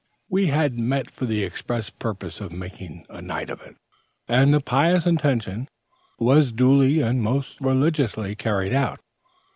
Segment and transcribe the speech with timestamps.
[0.31, 3.75] We had met for the express purpose of making a night of it,
[4.27, 5.67] and the pious intention
[6.17, 8.99] was duly and most religiously carried out.